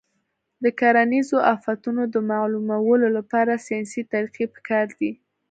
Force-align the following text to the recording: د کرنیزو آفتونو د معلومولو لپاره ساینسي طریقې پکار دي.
د 0.63 0.65
کرنیزو 0.79 1.37
آفتونو 1.55 2.01
د 2.13 2.15
معلومولو 2.31 3.07
لپاره 3.17 3.61
ساینسي 3.65 4.01
طریقې 4.11 4.45
پکار 4.55 4.87
دي. 4.99 5.11